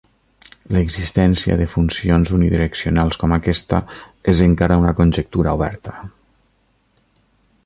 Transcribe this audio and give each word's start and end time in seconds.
L'existència 0.75 1.57
de 1.59 1.67
funcions 1.73 2.31
unidireccionals 2.37 3.21
com 3.25 3.37
aquesta 3.37 3.83
és 4.35 4.43
encara 4.49 4.81
una 4.85 4.97
conjectura 5.03 5.55
oberta. 5.61 5.99